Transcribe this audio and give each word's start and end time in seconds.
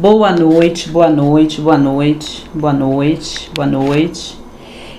Boa 0.00 0.32
noite, 0.32 0.88
boa 0.88 1.10
noite, 1.10 1.60
boa 1.60 1.76
noite, 1.76 2.46
boa 2.54 2.72
noite, 2.72 3.50
boa 3.54 3.66
noite. 3.66 4.34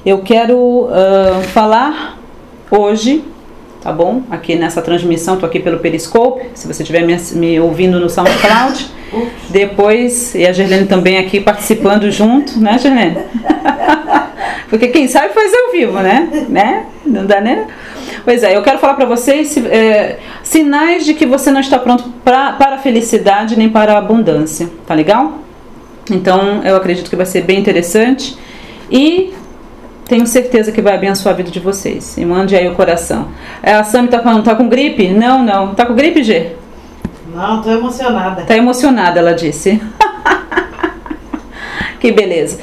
Eu 0.05 0.19
quero 0.19 0.55
uh, 0.55 1.41
falar 1.51 2.19
hoje, 2.69 3.23
tá 3.81 3.91
bom? 3.91 4.21
Aqui 4.29 4.55
nessa 4.55 4.79
transmissão, 4.79 5.37
tô 5.37 5.45
aqui 5.47 5.59
pelo 5.59 5.79
Periscope. 5.79 6.51
Se 6.53 6.67
você 6.67 6.83
estiver 6.83 7.01
me, 7.03 7.17
me, 7.33 7.59
ouvindo 7.59 7.99
no 7.99 8.11
SoundCloud, 8.11 8.91
depois 9.49 10.35
e 10.35 10.45
a 10.45 10.53
Gerlene 10.53 10.85
também 10.85 11.17
aqui 11.17 11.41
participando 11.41 12.11
junto, 12.11 12.59
né, 12.59 12.77
Gerlene? 12.77 13.17
Porque 14.69 14.89
quem 14.89 15.07
sabe 15.07 15.33
faz 15.33 15.51
ao 15.51 15.71
vivo, 15.71 15.97
né? 15.97 16.45
né? 16.47 16.85
Não 17.03 17.25
dá 17.25 17.41
né? 17.41 17.65
Pois 18.23 18.43
é, 18.43 18.55
eu 18.55 18.61
quero 18.61 18.77
falar 18.79 18.93
para 18.93 19.05
vocês 19.05 19.57
é, 19.57 20.19
sinais 20.43 21.05
de 21.05 21.13
que 21.13 21.25
você 21.25 21.51
não 21.51 21.59
está 21.59 21.79
pronto 21.79 22.03
pra, 22.23 22.53
para 22.53 22.75
a 22.75 22.77
felicidade 22.77 23.57
nem 23.57 23.69
para 23.69 23.93
a 23.93 23.97
abundância, 23.97 24.69
tá 24.85 24.93
legal? 24.93 25.39
Então 26.09 26.61
eu 26.63 26.75
acredito 26.75 27.09
que 27.09 27.15
vai 27.15 27.25
ser 27.25 27.41
bem 27.41 27.59
interessante 27.59 28.37
e 28.89 29.33
tenho 30.05 30.27
certeza 30.27 30.71
que 30.71 30.81
vai 30.81 30.95
abençoar 30.95 31.33
a 31.33 31.37
vida 31.37 31.49
de 31.49 31.59
vocês. 31.59 32.17
E 32.17 32.25
mande 32.25 32.55
aí 32.55 32.67
o 32.67 32.75
coração. 32.75 33.29
É, 33.63 33.73
a 33.73 33.83
Sami 33.83 34.09
tá 34.09 34.19
falando, 34.19 34.43
tá 34.43 34.55
com 34.55 34.67
gripe? 34.67 35.07
Não, 35.07 35.43
não. 35.43 35.73
Tá 35.73 35.85
com 35.85 35.95
gripe, 35.95 36.23
G? 36.23 36.55
Não, 37.33 37.61
tô 37.61 37.71
emocionada. 37.71 38.41
Tá 38.43 38.57
emocionada, 38.57 39.19
ela 39.19 39.33
disse. 39.33 39.81
que 41.99 42.11
beleza. 42.11 42.59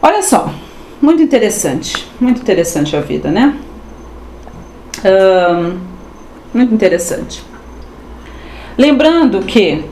Olha 0.00 0.22
só, 0.22 0.50
muito 1.02 1.22
interessante, 1.22 2.08
muito 2.18 2.40
interessante 2.40 2.96
a 2.96 3.00
vida, 3.00 3.30
né? 3.30 3.54
Muito 6.52 6.74
interessante. 6.74 7.42
Lembrando 8.78 9.40
que 9.40 9.84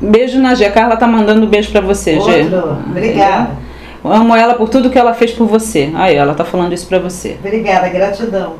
beijo 0.00 0.38
na 0.38 0.54
G. 0.54 0.64
A 0.64 0.72
Carla 0.72 0.96
tá 0.96 1.06
mandando 1.06 1.46
um 1.46 1.48
beijo 1.48 1.70
para 1.70 1.80
você, 1.80 2.16
Outro. 2.16 2.32
G. 2.32 2.48
Obrigada. 2.90 3.56
Eu 4.02 4.12
amo 4.12 4.34
ela 4.34 4.54
por 4.54 4.68
tudo 4.68 4.88
que 4.88 4.98
ela 4.98 5.12
fez 5.12 5.30
por 5.32 5.46
você. 5.46 5.90
Aí, 5.94 6.16
ela 6.16 6.34
tá 6.34 6.44
falando 6.44 6.72
isso 6.72 6.86
para 6.86 6.98
você. 6.98 7.36
Obrigada, 7.38 7.88
gratidão. 7.88 8.54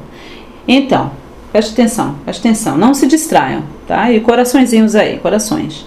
Então, 0.68 1.10
preste 1.50 1.72
atenção, 1.72 2.16
preste 2.24 2.40
atenção. 2.40 2.76
Não 2.76 2.92
se 2.92 3.06
distraiam, 3.06 3.62
tá? 3.86 4.12
E 4.12 4.20
coraçõezinhos 4.20 4.94
aí, 4.94 5.18
corações. 5.18 5.86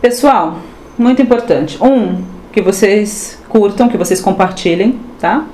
Pessoal, 0.00 0.58
muito 0.96 1.20
importante. 1.20 1.82
Um, 1.82 2.22
que 2.52 2.62
vocês 2.62 3.42
curtam, 3.48 3.88
que 3.88 3.96
vocês 3.96 4.20
compartilhem, 4.20 5.00
tá? 5.18 5.44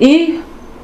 e 0.00 0.40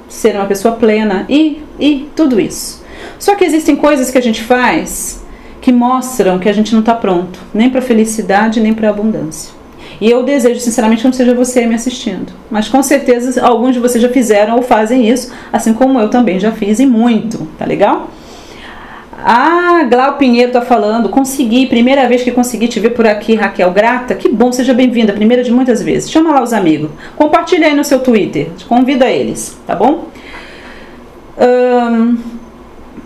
ser 0.09 0.35
uma 0.35 0.47
pessoa 0.47 0.75
plena, 0.75 1.25
e, 1.29 1.63
e 1.79 2.11
tudo 2.17 2.41
isso. 2.41 2.85
Só 3.19 3.35
que 3.37 3.45
existem 3.45 3.77
coisas 3.77 4.11
que 4.11 4.19
a 4.19 4.23
gente 4.23 4.43
faz 4.43 5.25
que 5.61 5.73
mostram 5.73 6.39
que 6.39 6.49
a 6.49 6.53
gente 6.53 6.73
não 6.73 6.81
está 6.81 6.95
pronto, 6.95 7.39
nem 7.53 7.71
para 7.71 7.83
felicidade, 7.83 8.61
nem 8.61 8.75
para 8.75 8.89
abundância. 8.89 9.60
E 10.01 10.11
eu 10.11 10.23
desejo, 10.23 10.61
sinceramente, 10.61 11.03
que 11.03 11.09
não 11.09 11.13
seja 11.13 11.35
você 11.35 11.67
me 11.67 11.75
assistindo. 11.75 12.33
Mas 12.51 12.69
com 12.69 12.83
certeza 12.83 13.45
alguns 13.45 13.75
de 13.75 13.81
vocês 13.81 14.01
já 14.01 14.09
fizeram 14.09 14.57
ou 14.57 14.63
fazem 14.63 15.09
isso, 15.09 15.33
assim 15.53 15.75
como 15.75 16.01
eu 16.01 16.09
também 16.09 16.41
já 16.41 16.53
fiz 16.53 16.81
e 16.81 16.87
muito, 16.87 17.47
tá 17.59 17.67
legal? 17.67 18.09
Ah, 19.23 19.85
Glau 19.85 20.17
Pinheiro 20.17 20.51
tá 20.51 20.63
falando, 20.63 21.11
consegui, 21.11 21.67
primeira 21.67 22.09
vez 22.09 22.23
que 22.23 22.31
consegui 22.31 22.69
te 22.69 22.81
ver 22.81 22.91
por 22.91 23.07
aqui, 23.07 23.35
Raquel, 23.35 23.71
grata, 23.71 24.15
que 24.15 24.31
bom, 24.31 24.51
seja 24.51 24.73
bem-vinda, 24.73 25.13
primeira 25.13 25.45
de 25.45 25.53
muitas 25.53 25.83
vezes. 25.83 26.11
Chama 26.11 26.33
lá 26.33 26.43
os 26.43 26.55
amigos, 26.55 26.91
compartilha 27.17 27.67
aí 27.67 27.75
no 27.75 27.85
seu 27.85 28.01
Twitter, 28.01 28.49
convida 28.67 29.07
eles, 29.07 29.59
tá 29.67 29.75
bom? 29.75 30.09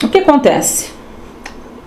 o 0.03 0.09
que 0.09 0.19
acontece? 0.19 0.94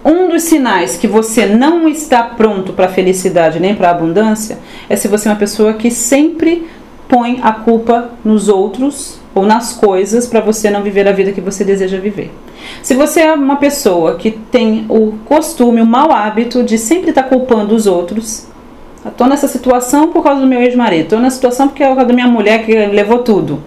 Um 0.06 0.30
dos 0.30 0.44
sinais 0.44 0.96
que 0.98 1.08
você 1.08 1.46
não 1.46 1.88
está 1.88 2.24
pronto 2.24 2.74
para 2.74 2.86
a 2.86 2.90
felicidade 2.90 3.60
nem 3.60 3.76
para 3.76 3.90
a 3.90 3.92
abundância 3.92 4.60
é 4.90 4.96
se 4.96 5.08
você 5.08 5.28
é 5.28 5.32
uma 5.32 5.38
pessoa 5.38 5.74
que 5.74 5.90
sempre 5.92 6.68
põe 7.08 7.40
a 7.42 7.52
culpa 7.52 8.12
nos 8.24 8.48
outros 8.50 9.20
ou 9.34 9.46
nas 9.46 9.74
coisas 9.74 10.28
para 10.28 10.40
você 10.40 10.70
não 10.70 10.84
viver 10.84 11.08
a 11.08 11.12
vida 11.12 11.32
que 11.32 11.42
você 11.42 11.64
deseja 11.64 12.00
viver. 12.00 12.32
Se 12.82 12.94
você 12.94 13.22
é 13.22 13.34
uma 13.34 13.58
pessoa 13.58 14.16
que 14.16 14.32
tem 14.32 14.86
o 14.90 15.14
costume, 15.26 15.82
o 15.82 15.86
mau 15.86 16.12
hábito 16.12 16.64
de 16.64 16.78
sempre 16.78 17.10
estar 17.10 17.24
tá 17.24 17.30
culpando 17.30 17.76
os 17.76 17.88
outros, 17.88 18.48
estou 19.06 19.28
nessa 19.28 19.48
situação 19.48 20.08
por 20.12 20.24
causa 20.24 20.42
do 20.42 20.48
meu 20.48 20.62
ex-marido, 20.62 21.04
estou 21.04 21.20
nessa 21.20 21.36
situação 21.36 21.68
porque 21.68 21.84
é 21.84 21.88
por 21.88 21.96
causa 21.96 22.10
da 22.10 22.14
minha 22.14 22.28
mulher 22.28 22.66
que 22.66 22.74
levou 22.74 23.20
tudo. 23.20 23.62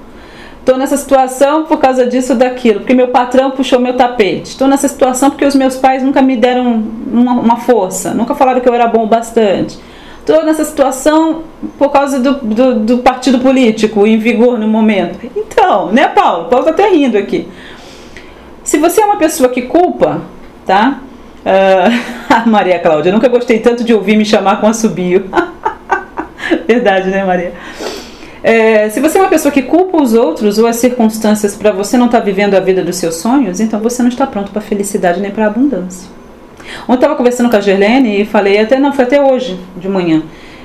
Estou 0.70 0.78
nessa 0.78 0.96
situação 0.96 1.64
por 1.64 1.78
causa 1.78 2.06
disso 2.06 2.32
daquilo, 2.32 2.78
porque 2.78 2.94
meu 2.94 3.08
patrão 3.08 3.50
puxou 3.50 3.80
meu 3.80 3.94
tapete. 3.94 4.50
Estou 4.50 4.68
nessa 4.68 4.86
situação 4.86 5.28
porque 5.28 5.44
os 5.44 5.56
meus 5.56 5.74
pais 5.74 6.00
nunca 6.00 6.22
me 6.22 6.36
deram 6.36 6.84
uma, 7.12 7.32
uma 7.32 7.56
força, 7.56 8.14
nunca 8.14 8.36
falaram 8.36 8.60
que 8.60 8.68
eu 8.68 8.72
era 8.72 8.86
bom 8.86 9.04
bastante. 9.04 9.76
Estou 10.20 10.44
nessa 10.44 10.64
situação 10.64 11.42
por 11.76 11.90
causa 11.90 12.20
do, 12.20 12.34
do, 12.34 12.74
do, 12.78 12.98
partido 12.98 13.40
político 13.40 14.06
em 14.06 14.16
vigor 14.16 14.60
no 14.60 14.68
momento. 14.68 15.18
Então, 15.34 15.90
né, 15.90 16.06
Paulo? 16.06 16.44
Paulo 16.44 16.68
está 16.68 16.84
até 16.84 16.94
rindo 16.94 17.18
aqui. 17.18 17.48
Se 18.62 18.78
você 18.78 19.02
é 19.02 19.04
uma 19.04 19.16
pessoa 19.16 19.48
que 19.48 19.62
culpa, 19.62 20.22
tá? 20.64 21.00
Uh, 21.40 22.46
Maria 22.50 22.78
Cláudia, 22.78 23.10
nunca 23.10 23.26
gostei 23.26 23.58
tanto 23.60 23.82
de 23.82 23.94
ouvir 23.94 24.14
me 24.14 24.26
chamar 24.26 24.60
com 24.60 24.66
assobio. 24.66 25.24
Verdade, 26.68 27.08
né, 27.08 27.24
Maria? 27.24 27.54
É, 28.42 28.88
se 28.88 29.00
você 29.00 29.18
é 29.18 29.20
uma 29.20 29.28
pessoa 29.28 29.52
que 29.52 29.62
culpa 29.62 30.00
os 30.00 30.14
outros 30.14 30.58
ou 30.58 30.66
as 30.66 30.76
circunstâncias 30.76 31.54
para 31.54 31.70
você 31.72 31.98
não 31.98 32.06
estar 32.06 32.20
tá 32.20 32.24
vivendo 32.24 32.54
a 32.54 32.60
vida 32.60 32.82
dos 32.82 32.96
seus 32.96 33.16
sonhos, 33.16 33.60
então 33.60 33.78
você 33.80 34.02
não 34.02 34.08
está 34.08 34.26
pronto 34.26 34.50
para 34.50 34.62
felicidade 34.62 35.20
nem 35.20 35.30
para 35.30 35.46
abundância. 35.46 36.08
Ontem 36.84 36.92
eu 36.92 36.94
estava 36.94 37.16
conversando 37.16 37.50
com 37.50 37.56
a 37.56 37.60
Gerlene 37.60 38.22
e 38.22 38.24
falei, 38.24 38.58
até 38.58 38.78
não, 38.78 38.92
foi 38.92 39.04
até 39.04 39.20
hoje 39.20 39.58
de 39.76 39.88
manhã. 39.88 40.22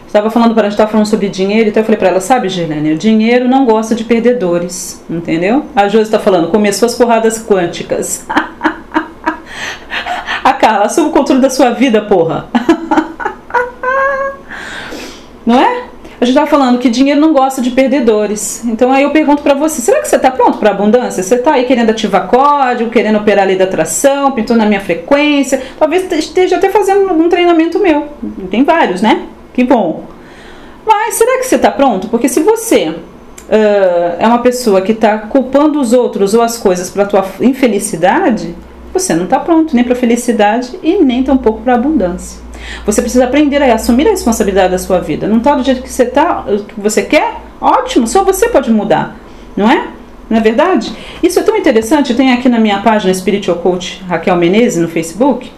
Estava 0.07 0.29
falando 0.29 0.53
para 0.53 0.61
a 0.61 0.65
gente 0.65 0.75
estava 0.75 0.89
falando 0.89 1.07
sobre 1.07 1.27
dinheiro, 1.27 1.67
então 1.67 1.81
eu 1.81 1.85
falei 1.85 1.99
para 1.99 2.07
ela, 2.07 2.21
sabe, 2.21 2.47
Gerlene, 2.47 2.93
o 2.93 2.97
dinheiro 2.97 3.49
não 3.49 3.65
gosta 3.65 3.93
de 3.93 4.05
perdedores, 4.05 5.03
entendeu? 5.09 5.65
A 5.75 5.89
Josi 5.89 6.05
está 6.05 6.19
falando, 6.19 6.49
começou 6.49 6.85
as 6.85 6.95
porradas 6.95 7.45
quânticas. 7.45 8.25
a 10.43 10.53
Carla, 10.53 10.85
assume 10.85 11.09
o 11.09 11.11
controle 11.11 11.41
da 11.41 11.49
sua 11.49 11.71
vida, 11.71 12.01
porra. 12.01 12.47
não 15.45 15.59
é? 15.59 15.74
A 16.25 16.27
gente 16.27 16.37
estava 16.39 16.49
falando 16.49 16.79
que 16.79 16.89
dinheiro 16.89 17.21
não 17.21 17.33
gosta 17.33 17.61
de 17.61 17.69
perdedores. 17.69 18.65
Então 18.65 18.91
aí 18.91 19.03
eu 19.03 19.11
pergunto 19.11 19.43
para 19.43 19.53
você: 19.53 19.79
será 19.79 20.01
que 20.01 20.07
você 20.07 20.15
está 20.15 20.31
pronto 20.31 20.57
para 20.57 20.71
abundância? 20.71 21.21
Você 21.21 21.35
está 21.35 21.53
aí 21.53 21.65
querendo 21.65 21.91
ativar 21.91 22.27
código, 22.27 22.89
querendo 22.89 23.19
operar 23.19 23.43
a 23.43 23.47
lei 23.47 23.55
da 23.55 23.65
atração, 23.65 24.31
pintou 24.31 24.57
na 24.57 24.65
minha 24.65 24.81
frequência? 24.81 25.61
Talvez 25.77 26.11
esteja 26.11 26.55
até 26.55 26.71
fazendo 26.71 27.13
um 27.13 27.29
treinamento 27.29 27.77
meu. 27.77 28.07
Tem 28.49 28.63
vários, 28.63 29.03
né? 29.03 29.27
Que 29.53 29.63
bom. 29.63 30.05
Mas 30.83 31.13
será 31.13 31.37
que 31.37 31.43
você 31.43 31.57
está 31.57 31.69
pronto? 31.69 32.07
Porque 32.07 32.27
se 32.27 32.39
você 32.39 32.89
uh, 32.89 34.15
é 34.17 34.25
uma 34.25 34.39
pessoa 34.39 34.81
que 34.81 34.93
está 34.93 35.19
culpando 35.19 35.79
os 35.79 35.93
outros 35.93 36.33
ou 36.33 36.41
as 36.41 36.57
coisas 36.57 36.89
para 36.89 37.05
tua 37.05 37.23
infelicidade, 37.39 38.55
você 38.91 39.13
não 39.13 39.25
está 39.25 39.39
pronto 39.39 39.75
nem 39.75 39.83
para 39.83 39.93
felicidade 39.93 40.79
e 40.81 40.97
nem 41.03 41.21
tampouco 41.21 41.61
para 41.61 41.75
abundância. 41.75 42.44
Você 42.85 43.01
precisa 43.01 43.25
aprender 43.25 43.61
a 43.61 43.73
assumir 43.73 44.07
a 44.07 44.11
responsabilidade 44.11 44.71
da 44.71 44.77
sua 44.77 44.99
vida. 44.99 45.27
Não 45.27 45.37
está 45.37 45.55
do 45.55 45.63
jeito 45.63 45.81
que 45.81 45.89
você 45.89 46.05
tá, 46.05 46.45
que 46.67 46.79
você 46.79 47.01
quer? 47.01 47.41
Ótimo, 47.59 48.07
só 48.07 48.23
você 48.23 48.49
pode 48.49 48.71
mudar, 48.71 49.15
não 49.55 49.69
é? 49.69 49.87
Não 50.29 50.37
é 50.37 50.41
verdade? 50.41 50.91
Isso 51.21 51.39
é 51.39 51.43
tão 51.43 51.55
interessante. 51.55 52.13
Tem 52.13 52.33
aqui 52.33 52.49
na 52.49 52.59
minha 52.59 52.79
página 52.79 53.13
Spiritual 53.13 53.57
Coach 53.57 54.03
Raquel 54.07 54.35
Menezes 54.35 54.81
no 54.81 54.87
Facebook. 54.87 55.51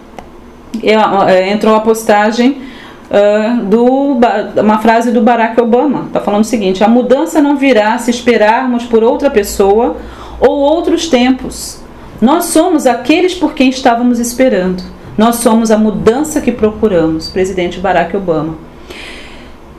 É, 0.84 1.50
entrou 1.50 1.76
a 1.76 1.80
postagem 1.80 2.62
uh, 3.10 3.64
do, 3.66 4.20
uma 4.62 4.80
frase 4.80 5.12
do 5.12 5.22
Barack 5.22 5.60
Obama. 5.60 6.06
Está 6.08 6.20
falando 6.20 6.42
o 6.42 6.46
seguinte: 6.46 6.84
a 6.84 6.88
mudança 6.88 7.42
não 7.42 7.56
virá 7.56 7.98
se 7.98 8.12
esperarmos 8.12 8.84
por 8.84 9.04
outra 9.04 9.30
pessoa 9.30 9.98
ou 10.40 10.60
outros 10.60 11.08
tempos. 11.08 11.80
Nós 12.22 12.46
somos 12.46 12.86
aqueles 12.86 13.34
por 13.34 13.54
quem 13.54 13.70
estávamos 13.70 14.20
esperando. 14.20 14.84
Nós 15.18 15.38
somos 15.38 15.72
a 15.72 15.78
mudança 15.78 16.40
que 16.40 16.52
procuramos, 16.52 17.30
presidente 17.30 17.80
Barack 17.80 18.16
Obama. 18.16 18.56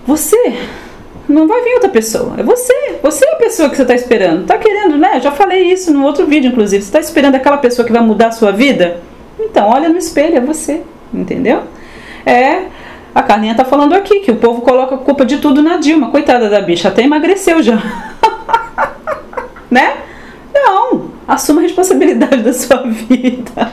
Você 0.04 0.36
não 1.28 1.46
vai 1.46 1.62
vir 1.62 1.74
outra 1.74 1.88
pessoa, 1.88 2.34
é 2.38 2.42
você. 2.42 2.98
Você 3.00 3.24
é 3.24 3.34
a 3.34 3.36
pessoa 3.36 3.70
que 3.70 3.76
você 3.76 3.82
está 3.82 3.94
esperando. 3.94 4.42
Está 4.42 4.58
querendo, 4.58 4.96
né? 4.96 5.20
Já 5.20 5.30
falei 5.30 5.70
isso 5.70 5.92
no 5.92 6.04
outro 6.04 6.26
vídeo, 6.26 6.50
inclusive. 6.50 6.82
Você 6.82 6.88
está 6.88 6.98
esperando 6.98 7.36
aquela 7.36 7.58
pessoa 7.58 7.86
que 7.86 7.92
vai 7.92 8.02
mudar 8.02 8.28
a 8.28 8.32
sua 8.32 8.50
vida? 8.50 9.00
Então, 9.38 9.68
olha 9.68 9.88
no 9.88 9.96
espelho, 9.96 10.36
é 10.36 10.40
você. 10.40 10.82
Entendeu? 11.14 11.62
É. 12.26 12.62
A 13.14 13.22
Carlinha 13.22 13.54
tá 13.54 13.64
falando 13.64 13.94
aqui 13.94 14.20
que 14.20 14.32
o 14.32 14.36
povo 14.36 14.62
coloca 14.62 14.96
a 14.96 14.98
culpa 14.98 15.24
de 15.24 15.38
tudo 15.38 15.62
na 15.62 15.76
Dilma. 15.76 16.10
Coitada 16.10 16.50
da 16.50 16.60
bicha, 16.60 16.88
até 16.88 17.02
emagreceu 17.02 17.62
já. 17.62 17.80
né? 19.70 19.98
Não. 20.52 21.10
Assuma 21.28 21.60
a 21.60 21.62
responsabilidade 21.62 22.42
da 22.42 22.52
sua 22.52 22.82
vida 22.88 23.72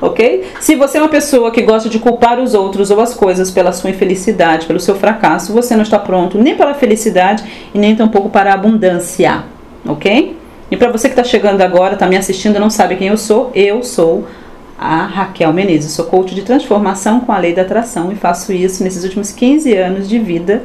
ok? 0.00 0.46
Se 0.60 0.74
você 0.76 0.98
é 0.98 1.02
uma 1.02 1.08
pessoa 1.08 1.50
que 1.50 1.62
gosta 1.62 1.88
de 1.88 1.98
culpar 1.98 2.38
os 2.38 2.54
outros 2.54 2.90
ou 2.90 3.00
as 3.00 3.14
coisas 3.14 3.50
pela 3.50 3.72
sua 3.72 3.90
infelicidade, 3.90 4.66
pelo 4.66 4.80
seu 4.80 4.94
fracasso, 4.94 5.52
você 5.52 5.74
não 5.74 5.82
está 5.82 5.98
pronto 5.98 6.38
nem 6.38 6.56
para 6.56 6.70
a 6.70 6.74
felicidade 6.74 7.44
e 7.74 7.78
nem 7.78 7.94
tampouco 7.94 8.28
para 8.28 8.50
a 8.50 8.54
abundância, 8.54 9.44
ok? 9.86 10.36
E 10.70 10.76
para 10.76 10.90
você 10.90 11.08
que 11.08 11.12
está 11.12 11.24
chegando 11.24 11.62
agora, 11.62 11.94
está 11.94 12.06
me 12.06 12.16
assistindo, 12.16 12.60
não 12.60 12.70
sabe 12.70 12.96
quem 12.96 13.08
eu 13.08 13.16
sou, 13.16 13.50
eu 13.54 13.82
sou 13.82 14.26
a 14.78 15.06
Raquel 15.06 15.52
Menezes. 15.52 15.92
Sou 15.92 16.04
coach 16.04 16.34
de 16.34 16.42
transformação 16.42 17.20
com 17.20 17.32
a 17.32 17.38
lei 17.38 17.52
da 17.52 17.62
atração 17.62 18.12
e 18.12 18.14
faço 18.14 18.52
isso 18.52 18.84
nesses 18.84 19.02
últimos 19.02 19.32
15 19.32 19.74
anos 19.74 20.08
de 20.08 20.18
vida. 20.18 20.62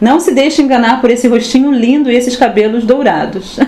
Não 0.00 0.18
se 0.18 0.32
deixe 0.32 0.62
enganar 0.62 1.00
por 1.00 1.10
esse 1.10 1.28
rostinho 1.28 1.70
lindo 1.70 2.10
e 2.10 2.16
esses 2.16 2.36
cabelos 2.36 2.84
dourados. 2.84 3.58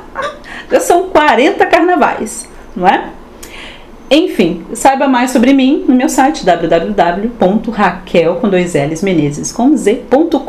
Já 0.70 0.80
são 0.80 1.04
40 1.04 1.64
carnavais, 1.66 2.48
não 2.76 2.86
é? 2.86 3.10
Enfim, 4.12 4.64
saiba 4.72 5.06
mais 5.06 5.30
sobre 5.30 5.52
mim 5.52 5.84
no 5.86 5.94
meu 5.94 6.08
site 6.08 6.44
www.raquel 6.44 8.34
com 8.40 8.48
dois 8.48 8.74
L's 8.74 9.02
Menezes 9.02 9.52
com 9.52 9.76
z.com.br. 9.76 10.40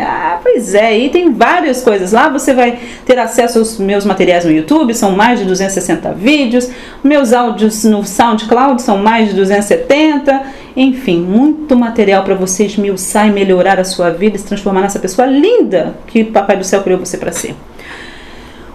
Ah, 0.00 0.38
pois 0.40 0.72
é, 0.72 0.96
e 0.96 1.08
tem 1.08 1.32
várias 1.32 1.82
coisas 1.82 2.12
lá. 2.12 2.28
Você 2.28 2.54
vai 2.54 2.78
ter 3.04 3.18
acesso 3.18 3.58
aos 3.58 3.76
meus 3.78 4.04
materiais 4.04 4.44
no 4.44 4.52
YouTube, 4.52 4.94
são 4.94 5.10
mais 5.16 5.40
de 5.40 5.44
260 5.46 6.12
vídeos. 6.12 6.70
Meus 7.02 7.32
áudios 7.32 7.82
no 7.82 8.04
SoundCloud 8.04 8.80
são 8.80 8.96
mais 8.96 9.30
de 9.30 9.34
270. 9.34 10.42
Enfim, 10.76 11.20
muito 11.20 11.74
material 11.74 12.22
para 12.22 12.36
você 12.36 12.66
esmiuçar 12.66 13.26
e 13.26 13.32
melhorar 13.32 13.80
a 13.80 13.84
sua 13.84 14.10
vida 14.10 14.36
e 14.36 14.38
se 14.38 14.46
transformar 14.46 14.82
nessa 14.82 15.00
pessoa 15.00 15.26
linda 15.26 15.96
que 16.06 16.22
Papai 16.22 16.56
do 16.56 16.62
Céu 16.62 16.84
criou 16.84 17.00
você 17.00 17.18
para 17.18 17.32
ser. 17.32 17.56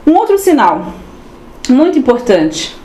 Um 0.06 0.16
outro 0.16 0.38
sinal 0.38 0.94
muito 1.70 1.98
importante 1.98 2.84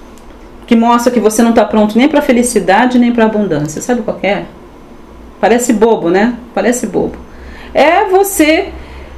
que 0.70 0.76
mostra 0.76 1.10
que 1.12 1.18
você 1.18 1.42
não 1.42 1.50
está 1.50 1.64
pronto 1.64 1.98
nem 1.98 2.06
para 2.06 2.22
felicidade 2.22 2.96
nem 2.96 3.10
para 3.10 3.24
abundância. 3.24 3.82
Sabe 3.82 4.02
qual 4.02 4.20
é? 4.22 4.44
Parece 5.40 5.72
bobo, 5.72 6.10
né? 6.10 6.34
Parece 6.54 6.86
bobo. 6.86 7.16
É 7.74 8.04
você 8.04 8.68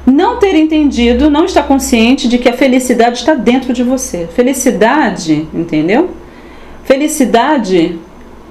não 0.03 0.39
ter 0.39 0.55
entendido, 0.55 1.29
não 1.29 1.45
estar 1.45 1.61
consciente 1.61 2.27
de 2.27 2.39
que 2.39 2.49
a 2.49 2.53
felicidade 2.53 3.19
está 3.19 3.35
dentro 3.35 3.71
de 3.71 3.83
você. 3.83 4.27
Felicidade, 4.33 5.47
entendeu? 5.53 6.09
Felicidade 6.85 7.99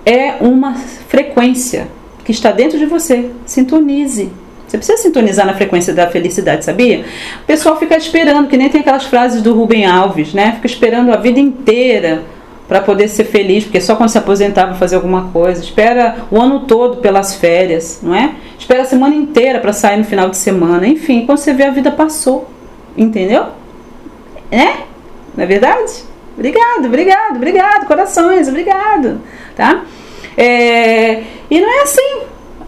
é 0.07 0.35
uma 0.41 0.77
frequência 0.77 1.89
que 2.25 2.31
está 2.31 2.53
dentro 2.53 2.79
de 2.79 2.87
você. 2.87 3.31
Sintonize. 3.45 4.31
Você 4.69 4.79
precisa 4.79 4.99
sintonizar 4.99 5.45
na 5.45 5.55
frequência 5.55 5.93
da 5.93 6.07
felicidade, 6.07 6.65
sabia? 6.65 7.05
O 7.43 7.47
pessoal 7.49 7.77
fica 7.81 7.97
esperando, 7.97 8.47
que 8.47 8.57
nem 8.57 8.69
tem 8.69 8.81
aquelas 8.81 9.07
frases 9.07 9.43
do 9.43 9.53
Rubem 9.55 9.87
Alves, 9.87 10.33
né? 10.33 10.53
Fica 10.53 10.69
esperando 10.69 11.13
a 11.13 11.17
vida 11.17 11.41
inteira 11.41 12.23
para 12.73 12.81
poder 12.81 13.07
ser 13.09 13.25
feliz, 13.25 13.65
porque 13.65 13.83
só 13.83 13.95
quando 13.97 14.09
se 14.09 14.17
aposentava 14.17 14.75
fazer 14.77 14.97
alguma 14.97 15.25
coisa. 15.25 15.63
Espera 15.63 16.25
o 16.31 16.41
ano 16.41 16.61
todo 16.61 17.03
pelas 17.03 17.35
férias, 17.35 18.01
não 18.03 18.15
é? 18.15 18.35
Espera 18.59 18.81
a 18.81 18.87
semana 18.87 19.15
inteira 19.15 19.61
para 19.61 19.75
sair 19.75 19.99
no 19.99 20.05
final 20.05 20.31
de 20.31 20.39
semana. 20.39 20.87
Enfim, 20.87 21.27
quando 21.27 21.37
você 21.37 21.53
vê 21.53 21.65
a 21.65 21.71
vida 21.71 21.91
passou. 21.91 22.49
Entendeu? 22.97 23.49
É? 24.51 24.69
Não 25.37 25.45
é 25.45 25.47
verdade? 25.47 26.03
Obrigado, 26.35 26.87
obrigado, 26.87 27.37
obrigado, 27.37 27.87
corações, 27.87 28.49
obrigado, 28.49 29.21
tá? 29.55 29.83
É, 30.35 31.25
e 31.51 31.61
não 31.61 31.69
é 31.69 31.83
assim. 31.83 32.21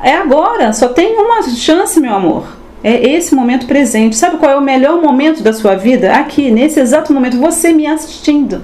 É 0.03 0.13
agora, 0.17 0.71
só 0.75 0.89
tem 0.89 1.17
uma 1.17 1.41
chance, 1.45 1.99
meu 1.99 2.13
amor. 2.13 2.54
É 2.85 3.15
esse 3.15 3.35
momento 3.35 3.67
presente. 3.67 4.15
Sabe 4.15 4.37
qual 4.37 4.53
é 4.53 4.57
o 4.57 4.61
melhor 4.61 5.01
momento 5.01 5.43
da 5.43 5.55
sua 5.55 5.75
vida? 5.75 6.13
Aqui, 6.13 6.51
nesse 6.51 6.79
exato 6.79 7.15
momento, 7.15 7.39
você 7.39 7.73
me 7.73 7.87
assistindo. 7.87 8.61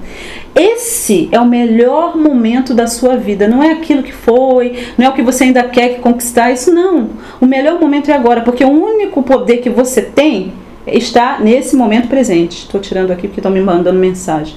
Esse 0.53 1.27
é 1.31 1.39
o 1.39 1.45
melhor 1.45 2.15
momento 2.15 2.75
da 2.75 2.85
sua 2.85 3.17
vida. 3.17 3.47
Não 3.47 3.63
é 3.63 3.71
aquilo 3.71 4.03
que 4.03 4.13
foi, 4.13 4.77
não 4.95 5.07
é 5.07 5.09
o 5.09 5.13
que 5.13 5.23
você 5.23 5.45
ainda 5.45 5.63
quer 5.63 5.99
conquistar. 6.01 6.51
Isso 6.51 6.71
não. 6.71 7.09
O 7.41 7.47
melhor 7.47 7.81
momento 7.81 8.11
é 8.11 8.13
agora, 8.13 8.41
porque 8.41 8.63
o 8.63 8.69
único 8.69 9.23
poder 9.23 9.57
que 9.57 9.71
você 9.71 10.03
tem 10.03 10.53
está 10.85 11.39
nesse 11.39 11.75
momento 11.75 12.07
presente. 12.07 12.59
Estou 12.59 12.79
tirando 12.79 13.09
aqui 13.09 13.27
porque 13.27 13.39
estão 13.39 13.51
me 13.51 13.61
mandando 13.61 13.97
mensagem. 13.97 14.53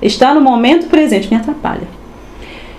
Está 0.00 0.32
no 0.32 0.40
momento 0.40 0.86
presente, 0.86 1.28
me 1.28 1.36
atrapalha. 1.36 1.88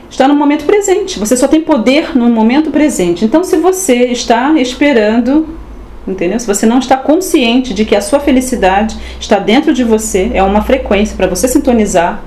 Está 0.10 0.30
no 0.30 0.36
momento 0.36 0.64
presente. 0.64 1.20
Você 1.20 1.36
só 1.36 1.46
tem 1.46 1.60
poder 1.60 2.18
no 2.18 2.30
momento 2.30 2.72
presente. 2.72 3.26
Então, 3.26 3.44
se 3.44 3.58
você 3.58 4.06
está 4.06 4.54
esperando 4.54 5.60
entendeu? 6.08 6.40
Se 6.40 6.48
você 6.48 6.66
não 6.66 6.80
está 6.80 6.98
consciente 6.98 7.74
de 7.74 7.86
que 7.86 7.96
a 7.96 8.02
sua 8.02 8.20
felicidade 8.20 8.98
está 9.20 9.40
dentro 9.40 9.74
de 9.74 9.84
você, 9.84 10.32
é 10.34 10.44
uma 10.44 10.62
frequência 10.62 11.16
para 11.16 11.28
você 11.28 11.48
sintonizar. 11.48 12.22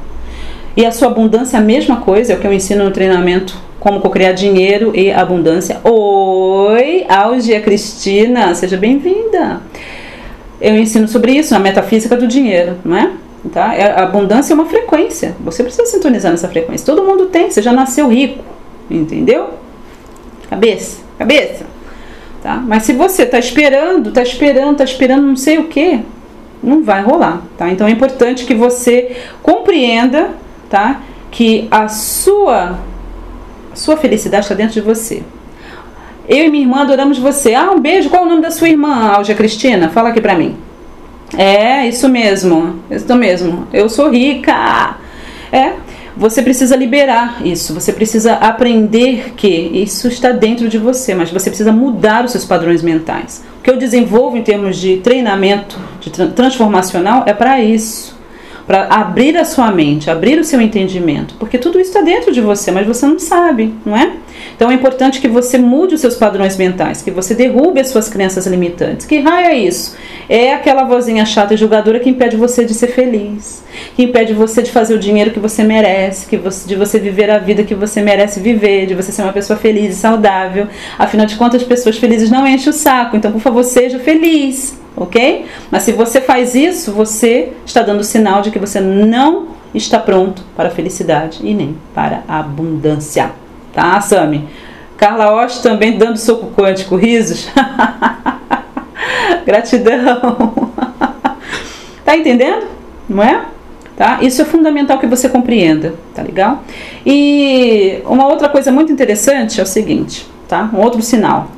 E 0.77 0.87
a 0.87 0.93
sua 0.93 1.09
abundância 1.09 1.57
é 1.57 1.61
a 1.61 1.63
mesma 1.63 1.97
coisa, 1.97 2.33
é 2.33 2.37
o 2.37 2.39
que 2.39 2.47
eu 2.47 2.53
ensino 2.53 2.85
no 2.85 2.91
treinamento 2.91 3.57
como 3.79 4.01
criar 4.11 4.33
dinheiro 4.33 4.93
e 4.95 5.11
abundância. 5.11 5.81
Oi, 5.83 7.05
Algia 7.09 7.61
Cristina, 7.61 8.55
seja 8.55 8.77
bem-vinda. 8.77 9.61
Eu 10.61 10.79
ensino 10.79 11.09
sobre 11.09 11.33
isso 11.33 11.53
na 11.53 11.59
metafísica 11.59 12.17
do 12.17 12.29
dinheiro, 12.29 12.79
não 12.85 12.97
é? 12.97 13.11
Tá? 13.53 13.75
É, 13.75 13.91
a 13.91 14.05
abundância 14.05 14.53
é 14.53 14.55
uma 14.55 14.67
frequência. 14.67 15.35
Você 15.41 15.65
precisa 15.65 15.85
sintonizar 15.87 16.31
nessa 16.31 16.49
frequência. 16.49 16.87
Todo 16.87 17.03
mundo 17.03 17.27
tem, 17.27 17.51
você 17.51 17.61
já 17.61 17.73
nasceu 17.73 18.09
rico, 18.09 18.45
entendeu? 18.89 19.51
Cabeça, 20.49 21.01
cabeça. 21.19 21.72
Tá? 22.43 22.57
Mas 22.57 22.83
se 22.83 22.93
você 22.93 23.23
está 23.23 23.39
esperando, 23.39 24.09
está 24.09 24.23
esperando, 24.23 24.73
está 24.73 24.85
esperando 24.85 25.27
não 25.27 25.37
sei 25.37 25.59
o 25.59 25.69
que, 25.69 26.01
não 26.63 26.83
vai 26.83 27.01
rolar. 27.01 27.43
Tá? 27.57 27.71
Então 27.71 27.87
é 27.87 27.91
importante 27.91 28.45
que 28.45 28.55
você 28.55 29.17
compreenda 29.43 30.31
tá? 30.69 31.01
que 31.31 31.69
a 31.71 31.89
sua, 31.89 32.79
a 33.73 33.77
sua 33.77 33.97
felicidade 33.97 34.45
está 34.45 34.55
dentro 34.55 34.75
de 34.75 34.81
você. 34.81 35.23
Eu 36.29 36.47
e 36.47 36.51
minha 36.51 36.65
irmã 36.65 36.83
adoramos 36.83 37.19
você. 37.19 37.55
Ah, 37.55 37.71
um 37.71 37.81
beijo. 37.81 38.09
Qual 38.09 38.23
é 38.23 38.27
o 38.27 38.29
nome 38.29 38.43
da 38.43 38.51
sua 38.51 38.69
irmã, 38.69 39.13
Algia 39.13 39.35
Cristina? 39.35 39.89
Fala 39.89 40.11
aqui 40.11 40.21
pra 40.21 40.37
mim. 40.37 40.57
É, 41.37 41.87
isso 41.87 42.09
mesmo. 42.09 42.81
Isso 42.91 43.15
mesmo. 43.15 43.67
Eu 43.73 43.89
sou 43.89 44.11
rica. 44.11 44.97
É, 45.51 45.73
você 46.17 46.43
precisa 46.43 46.77
liberar 46.77 47.45
isso, 47.45 47.73
você 47.73 47.93
precisa 47.93 48.35
aprender 48.35 49.35
que 49.37 49.49
isso 49.49 50.09
está 50.09 50.31
dentro 50.31 50.69
de 50.69 50.79
você, 50.79 51.15
mas 51.15 51.31
você 51.31 51.51
precisa 51.51 51.73
mudar 51.73 52.25
os 52.25 52.33
seus 52.33 52.45
padrões 52.45 52.83
mentais. 52.83 53.43
O 53.59 53.63
que 53.63 53.71
eu 53.71 53.77
desenvolvo 53.77 54.37
em 54.37 54.43
termos 54.43 54.77
de 54.77 54.99
treinamento 54.99 55.79
de 56.01 56.11
transformacional 56.11 57.25
é 57.27 57.33
para 57.33 57.61
isso, 57.61 58.17
para 58.67 58.87
abrir 58.89 59.37
a 59.37 59.45
sua 59.45 59.71
mente, 59.71 60.11
abrir 60.11 60.39
o 60.39 60.45
seu 60.45 60.61
entendimento, 60.61 61.35
porque 61.39 61.59
tudo 61.59 61.81
isso 61.81 61.91
está 61.91 62.03
dentro 62.03 62.33
de 62.33 62.41
você, 62.41 62.71
mas 62.71 62.87
você 62.87 63.07
não 63.07 63.19
sabe, 63.19 63.73
não 63.85 63.97
é? 63.97 64.13
Então 64.63 64.71
é 64.71 64.75
importante 64.75 65.21
que 65.21 65.27
você 65.27 65.59
mude 65.59 65.97
os 65.97 66.01
seus 66.01 66.15
padrões 66.15 66.57
mentais, 66.57 67.03
que 67.03 67.11
você 67.11 67.35
derrube 67.35 67.81
as 67.81 67.89
suas 67.89 68.09
crenças 68.09 68.47
limitantes. 68.47 69.05
Que 69.05 69.19
raio 69.19 69.49
é 69.49 69.59
isso? 69.59 69.97
É 70.29 70.55
aquela 70.55 70.85
vozinha 70.85 71.27
chata 71.27 71.55
e 71.55 71.57
julgadora 71.57 71.99
que 71.99 72.09
impede 72.09 72.37
você 72.37 72.65
de 72.65 72.73
ser 72.73 72.87
feliz, 72.87 73.65
que 73.97 74.05
impede 74.05 74.33
você 74.33 74.63
de 74.63 74.71
fazer 74.71 74.95
o 74.95 75.01
dinheiro 75.01 75.33
que 75.33 75.41
você 75.41 75.65
merece, 75.65 76.29
que 76.29 76.37
você, 76.37 76.69
de 76.69 76.77
você 76.77 77.01
viver 77.01 77.29
a 77.29 77.39
vida 77.39 77.65
que 77.65 77.75
você 77.75 78.01
merece 78.01 78.39
viver, 78.39 78.87
de 78.87 78.95
você 78.95 79.11
ser 79.11 79.23
uma 79.23 79.33
pessoa 79.33 79.59
feliz 79.59 79.97
e 79.97 79.99
saudável. 79.99 80.69
Afinal 80.97 81.27
de 81.27 81.35
contas, 81.35 81.65
pessoas 81.65 81.99
felizes 81.99 82.31
não 82.31 82.47
enchem 82.47 82.71
o 82.71 82.73
saco. 82.73 83.17
Então, 83.17 83.33
por 83.33 83.41
favor, 83.41 83.65
seja 83.65 83.99
feliz, 83.99 84.79
ok? 84.97 85.45
Mas 85.73 85.83
se 85.83 85.91
você 85.91 86.21
faz 86.21 86.55
isso, 86.55 86.93
você 86.93 87.49
está 87.67 87.83
dando 87.83 88.05
sinal 88.05 88.43
de 88.43 88.53
que 88.53 88.61
você 88.61 88.79
não 88.79 89.49
está 89.75 89.99
pronto 89.99 90.45
para 90.57 90.69
a 90.69 90.71
felicidade 90.71 91.41
e 91.43 91.53
nem 91.53 91.77
para 91.93 92.23
a 92.29 92.39
abundância. 92.39 93.42
Tá, 93.73 94.01
Sami? 94.01 94.49
Carla 94.97 95.33
Osh 95.43 95.59
também 95.59 95.99
dando 95.99 96.17
soco 96.17 96.53
quântico, 96.57 96.95
risos. 96.97 97.49
Gratidão. 99.45 100.73
tá 102.05 102.17
entendendo? 102.17 102.67
Não 103.09 103.23
é? 103.23 103.47
Tá? 103.97 104.19
Isso 104.23 104.41
é 104.41 104.45
fundamental 104.45 104.99
que 104.99 105.07
você 105.07 105.29
compreenda, 105.29 105.95
tá 106.15 106.23
legal? 106.23 106.63
E 107.05 108.01
uma 108.05 108.27
outra 108.27 108.49
coisa 108.49 108.73
muito 108.73 108.93
interessante 108.93 109.61
é 109.61 109.63
o 109.63 109.67
seguinte, 109.67 110.27
tá? 110.49 110.71
Um 110.73 110.79
outro 110.79 111.03
sinal. 111.03 111.51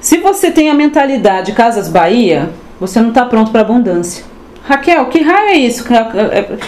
Se 0.00 0.18
você 0.18 0.50
tem 0.50 0.70
a 0.70 0.74
mentalidade 0.74 1.52
Casas 1.52 1.88
Bahia, 1.88 2.50
você 2.78 3.00
não 3.00 3.10
está 3.10 3.24
pronto 3.24 3.50
para 3.50 3.60
abundância. 3.60 4.24
Raquel, 4.64 5.06
que 5.06 5.22
raio 5.22 5.48
é 5.50 5.56
isso? 5.56 5.84
É, 5.92 6.58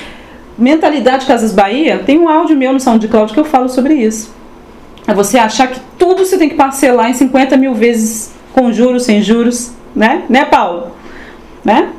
mentalidade 0.58 1.26
Casas 1.26 1.52
Bahia, 1.52 2.02
tem 2.04 2.18
um 2.18 2.28
áudio 2.28 2.56
meu 2.56 2.72
no 2.72 2.80
SoundCloud 2.80 3.32
que 3.32 3.40
eu 3.40 3.44
falo 3.44 3.68
sobre 3.68 3.94
isso. 3.94 4.34
É 5.06 5.14
você 5.14 5.38
achar 5.38 5.68
que 5.68 5.80
tudo 5.98 6.24
você 6.24 6.38
tem 6.38 6.48
que 6.48 6.54
parcelar 6.54 7.10
em 7.10 7.14
50 7.14 7.56
mil 7.56 7.74
vezes 7.74 8.32
com 8.52 8.72
juros, 8.72 9.04
sem 9.04 9.22
juros, 9.22 9.72
né? 9.94 10.24
Né, 10.28 10.44
Paulo? 10.44 10.92
Né? 11.64 11.90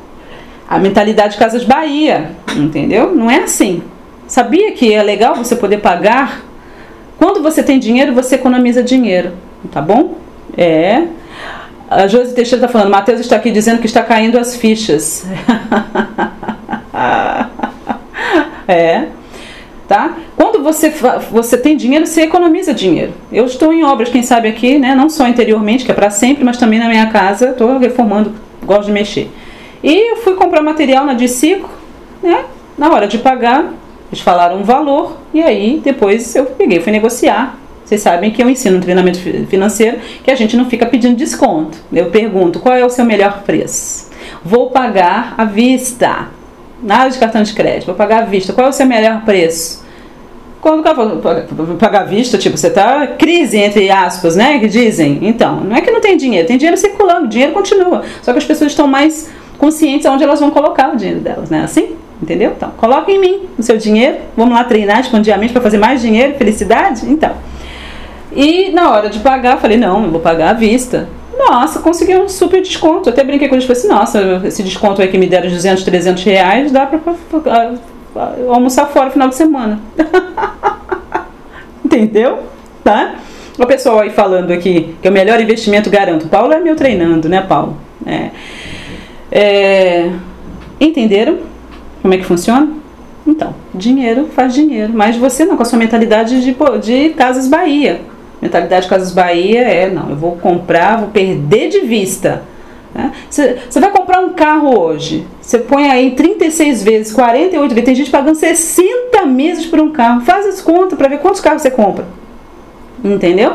A 0.68 0.78
mentalidade 0.78 1.36
Casas 1.36 1.64
Bahia, 1.64 2.30
entendeu? 2.56 3.14
Não 3.14 3.30
é 3.30 3.44
assim. 3.44 3.82
Sabia 4.26 4.72
que 4.72 4.92
é 4.92 5.02
legal 5.02 5.34
você 5.34 5.54
poder 5.54 5.78
pagar? 5.78 6.42
Quando 7.18 7.42
você 7.42 7.62
tem 7.62 7.78
dinheiro, 7.78 8.14
você 8.14 8.36
economiza 8.36 8.82
dinheiro, 8.82 9.32
tá 9.70 9.80
bom? 9.80 10.14
É. 10.56 11.06
A 11.90 12.06
Josi 12.06 12.34
Teixeira 12.34 12.64
está 12.64 12.72
falando, 12.72 12.90
Matheus 12.90 13.20
está 13.20 13.36
aqui 13.36 13.50
dizendo 13.50 13.80
que 13.80 13.86
está 13.86 14.02
caindo 14.02 14.38
as 14.38 14.56
fichas. 14.56 15.26
é. 18.66 19.08
Tá? 19.86 20.16
Quando 20.34 20.62
você, 20.62 20.90
você 21.30 21.58
tem 21.58 21.76
dinheiro, 21.76 22.06
você 22.06 22.22
economiza 22.22 22.72
dinheiro. 22.72 23.12
Eu 23.30 23.44
estou 23.44 23.72
em 23.72 23.84
obras, 23.84 24.08
quem 24.08 24.22
sabe 24.22 24.48
aqui, 24.48 24.78
né? 24.78 24.94
não 24.94 25.10
só 25.10 25.28
interiormente, 25.28 25.84
que 25.84 25.90
é 25.90 25.94
para 25.94 26.08
sempre, 26.08 26.42
mas 26.42 26.56
também 26.56 26.78
na 26.78 26.88
minha 26.88 27.06
casa, 27.10 27.50
estou 27.50 27.78
reformando, 27.78 28.32
gosto 28.64 28.86
de 28.86 28.92
mexer. 28.92 29.30
E 29.82 30.12
eu 30.12 30.16
fui 30.16 30.34
comprar 30.34 30.62
material 30.62 31.04
na 31.04 31.12
Dicico, 31.12 31.68
né? 32.22 32.44
na 32.78 32.90
hora 32.90 33.06
de 33.06 33.18
pagar, 33.18 33.74
eles 34.10 34.22
falaram 34.22 34.58
um 34.58 34.62
valor, 34.62 35.18
e 35.34 35.42
aí 35.42 35.80
depois 35.84 36.34
eu 36.34 36.46
peguei, 36.46 36.80
fui 36.80 36.92
negociar. 36.92 37.58
Vocês 37.84 38.00
sabem 38.00 38.30
que 38.30 38.42
eu 38.42 38.48
ensino 38.48 38.78
um 38.78 38.80
treinamento 38.80 39.18
financeiro 39.46 39.98
que 40.22 40.30
a 40.30 40.34
gente 40.34 40.56
não 40.56 40.64
fica 40.64 40.86
pedindo 40.86 41.16
desconto. 41.16 41.76
Eu 41.92 42.06
pergunto 42.06 42.58
qual 42.58 42.74
é 42.74 42.84
o 42.84 42.88
seu 42.88 43.04
melhor 43.04 43.42
preço. 43.42 44.10
Vou 44.42 44.70
pagar 44.70 45.34
à 45.36 45.44
vista. 45.44 46.28
Nada 46.84 47.08
de 47.08 47.18
cartão 47.18 47.42
de 47.42 47.54
crédito, 47.54 47.86
vou 47.86 47.94
pagar 47.94 48.22
à 48.22 48.26
vista. 48.26 48.52
Qual 48.52 48.66
é 48.66 48.70
o 48.70 48.72
seu 48.72 48.84
melhor 48.84 49.22
preço? 49.24 49.82
Quando 50.60 50.82
pagar 51.78 52.02
à 52.02 52.04
vista, 52.04 52.38
tipo, 52.38 52.56
você 52.56 52.70
tá 52.70 53.06
crise 53.06 53.58
entre 53.58 53.90
aspas, 53.90 54.36
né? 54.36 54.58
Que 54.58 54.68
dizem. 54.68 55.18
Então, 55.22 55.60
não 55.60 55.74
é 55.76 55.80
que 55.80 55.90
não 55.90 56.00
tem 56.00 56.16
dinheiro, 56.16 56.46
tem 56.46 56.58
dinheiro 56.58 56.76
circulando, 56.76 57.26
o 57.26 57.28
dinheiro 57.28 57.52
continua. 57.52 58.02
Só 58.22 58.32
que 58.32 58.38
as 58.38 58.44
pessoas 58.44 58.72
estão 58.72 58.86
mais 58.86 59.30
conscientes 59.58 60.06
aonde 60.06 60.24
elas 60.24 60.40
vão 60.40 60.50
colocar 60.50 60.92
o 60.92 60.96
dinheiro 60.96 61.20
delas, 61.20 61.48
né? 61.48 61.62
Assim? 61.64 61.96
Entendeu? 62.22 62.52
Então, 62.56 62.70
coloca 62.76 63.10
em 63.10 63.18
mim 63.18 63.48
o 63.58 63.62
seu 63.62 63.76
dinheiro. 63.76 64.18
Vamos 64.36 64.54
lá 64.54 64.64
treinar, 64.64 65.00
expandir 65.00 65.34
a 65.34 65.38
mente 65.38 65.52
para 65.52 65.62
fazer 65.62 65.78
mais 65.78 66.00
dinheiro, 66.00 66.34
felicidade? 66.36 67.10
Então. 67.10 67.32
E 68.34 68.70
na 68.70 68.90
hora 68.90 69.08
de 69.08 69.20
pagar, 69.20 69.58
falei, 69.58 69.76
não, 69.76 70.04
eu 70.04 70.10
vou 70.10 70.20
pagar 70.20 70.50
à 70.50 70.52
vista. 70.54 71.08
Nossa, 71.36 71.80
consegui 71.80 72.16
um 72.16 72.28
super 72.28 72.62
desconto. 72.62 73.08
Até 73.08 73.24
brinquei 73.24 73.48
com 73.48 73.54
eles, 73.54 73.64
falei 73.64 73.78
assim, 73.78 73.88
nossa, 73.88 74.42
esse 74.44 74.62
desconto 74.62 75.02
aí 75.02 75.08
que 75.08 75.18
me 75.18 75.26
deram 75.26 75.48
de 75.48 75.54
200, 75.54 75.82
300 75.84 76.22
reais, 76.24 76.72
dá 76.72 76.86
pra, 76.86 77.00
almoçar 78.48 78.86
fora 78.86 79.06
no 79.06 79.12
final 79.12 79.28
de 79.28 79.34
semana. 79.34 79.80
Entendeu? 81.84 82.40
Tá? 82.82 83.16
O 83.58 83.66
pessoal 83.66 84.00
aí 84.00 84.10
falando 84.10 84.52
aqui 84.52 84.94
que 85.00 85.08
é 85.08 85.10
o 85.10 85.14
melhor 85.14 85.40
investimento, 85.40 85.90
garanto. 85.90 86.28
Paulo 86.28 86.52
é 86.52 86.60
meu 86.60 86.76
treinando, 86.76 87.28
né, 87.28 87.40
Paulo? 87.40 87.76
É. 88.06 88.30
É, 89.30 90.10
entenderam 90.80 91.38
como 92.02 92.14
é 92.14 92.18
que 92.18 92.24
funciona? 92.24 92.68
Então, 93.26 93.54
dinheiro 93.74 94.28
faz 94.34 94.52
dinheiro, 94.52 94.92
mas 94.94 95.16
você 95.16 95.44
não, 95.44 95.56
com 95.56 95.62
a 95.62 95.64
sua 95.64 95.78
mentalidade 95.78 96.42
de, 96.42 96.54
de 96.82 97.14
Casas 97.14 97.48
Bahia. 97.48 98.02
Mentalidade 98.44 98.86
Casas 98.86 99.10
Bahia 99.10 99.62
é, 99.62 99.88
não, 99.88 100.10
eu 100.10 100.16
vou 100.16 100.36
comprar, 100.36 100.98
vou 100.98 101.08
perder 101.08 101.70
de 101.70 101.80
vista. 101.80 102.42
Né? 102.94 103.10
Você, 103.30 103.80
vai 103.80 103.90
comprar 103.90 104.20
um 104.20 104.34
carro 104.34 104.78
hoje, 104.78 105.26
você 105.40 105.58
põe 105.58 105.90
aí 105.90 106.10
36 106.10 106.82
vezes, 106.82 107.12
48 107.14 107.70
vezes, 107.70 107.84
tem 107.86 107.94
gente 107.94 108.10
pagando 108.10 108.34
60 108.34 109.24
meses 109.24 109.64
por 109.64 109.80
um 109.80 109.90
carro. 109.90 110.20
Faz 110.20 110.44
as 110.44 110.60
contas 110.60 110.98
para 110.98 111.08
ver 111.08 111.20
quantos 111.20 111.40
carros 111.40 111.62
você 111.62 111.70
compra. 111.70 112.04
Entendeu? 113.02 113.54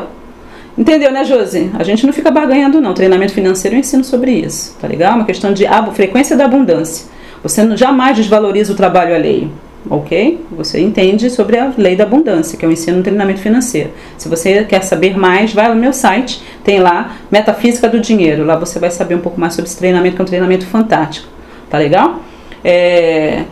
Entendeu, 0.76 1.12
né, 1.12 1.24
Josi? 1.24 1.70
A 1.78 1.84
gente 1.84 2.04
não 2.04 2.12
fica 2.12 2.32
barganhando, 2.32 2.80
não. 2.80 2.92
Treinamento 2.92 3.32
financeiro 3.32 3.76
eu 3.76 3.80
ensino 3.80 4.02
sobre 4.02 4.32
isso, 4.32 4.76
tá 4.80 4.88
legal? 4.88 5.14
Uma 5.14 5.24
questão 5.24 5.52
de 5.52 5.66
frequência 5.92 6.36
da 6.36 6.46
abundância. 6.46 7.06
Você 7.44 7.76
jamais 7.76 8.16
desvaloriza 8.16 8.72
o 8.72 8.76
trabalho 8.76 9.14
alheio 9.14 9.52
ok? 9.88 10.44
Você 10.52 10.80
entende 10.80 11.30
sobre 11.30 11.58
a 11.58 11.72
lei 11.76 11.96
da 11.96 12.04
abundância, 12.04 12.58
que 12.58 12.64
é 12.64 12.68
o 12.68 12.72
ensino 12.72 12.98
no 12.98 13.02
treinamento 13.02 13.40
financeiro. 13.40 13.90
Se 14.18 14.28
você 14.28 14.64
quer 14.64 14.82
saber 14.82 15.16
mais, 15.16 15.52
vai 15.52 15.68
no 15.68 15.76
meu 15.76 15.92
site, 15.92 16.42
tem 16.64 16.78
lá 16.78 17.16
Metafísica 17.30 17.88
do 17.88 18.00
Dinheiro. 18.00 18.44
Lá 18.44 18.56
você 18.56 18.78
vai 18.78 18.90
saber 18.90 19.14
um 19.14 19.20
pouco 19.20 19.40
mais 19.40 19.54
sobre 19.54 19.68
esse 19.68 19.78
treinamento, 19.78 20.16
que 20.16 20.22
é 20.22 20.24
um 20.24 20.28
treinamento 20.28 20.66
fantástico. 20.66 21.28
Tá 21.70 21.78
legal? 21.78 22.20
É, 22.64 23.44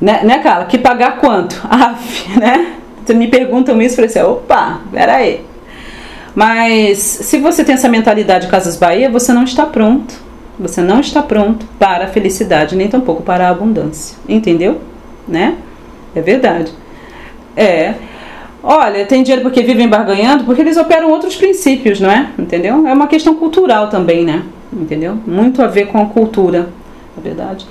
né, 0.00 0.20
né, 0.24 0.38
Carla? 0.38 0.66
Que 0.66 0.78
pagar 0.78 1.18
quanto? 1.18 1.60
Aff, 1.68 2.30
né? 2.38 2.74
Me 3.14 3.28
perguntam 3.28 3.80
isso, 3.80 4.00
eu 4.00 4.08
falei 4.08 4.10
assim, 4.10 4.20
opa, 4.20 4.80
peraí. 4.92 5.44
Mas 6.34 6.98
se 6.98 7.38
você 7.38 7.64
tem 7.64 7.74
essa 7.74 7.88
mentalidade 7.88 8.48
Casas 8.48 8.76
Bahia, 8.76 9.08
você 9.08 9.32
não 9.32 9.44
está 9.44 9.64
pronto. 9.64 10.14
Você 10.58 10.80
não 10.80 11.00
está 11.00 11.22
pronto 11.22 11.66
para 11.78 12.06
a 12.06 12.08
felicidade, 12.08 12.74
nem 12.74 12.88
tampouco 12.88 13.22
para 13.22 13.46
a 13.46 13.50
abundância. 13.50 14.16
Entendeu? 14.28 14.80
Né? 15.28 15.56
É 16.16 16.22
verdade. 16.22 16.72
É. 17.54 17.94
Olha, 18.62 19.04
tem 19.04 19.22
dinheiro 19.22 19.42
porque 19.42 19.62
vivem 19.62 19.86
barganhando, 19.86 20.44
porque 20.44 20.62
eles 20.62 20.76
operam 20.76 21.10
outros 21.10 21.36
princípios, 21.36 22.00
não 22.00 22.10
é? 22.10 22.30
Entendeu? 22.38 22.86
É 22.86 22.92
uma 22.92 23.06
questão 23.06 23.34
cultural 23.34 23.88
também, 23.88 24.24
né? 24.24 24.42
Entendeu? 24.72 25.16
Muito 25.26 25.62
a 25.62 25.66
ver 25.66 25.86
com 25.86 25.98
a 25.98 26.06
cultura, 26.06 26.70
é 27.16 27.20
verdade. 27.20 27.66